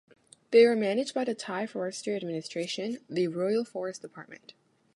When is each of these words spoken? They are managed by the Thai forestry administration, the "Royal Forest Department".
They 0.49 0.65
are 0.65 0.75
managed 0.75 1.13
by 1.13 1.25
the 1.25 1.35
Thai 1.35 1.67
forestry 1.67 2.15
administration, 2.15 2.97
the 3.07 3.27
"Royal 3.27 3.63
Forest 3.63 4.01
Department". 4.01 4.55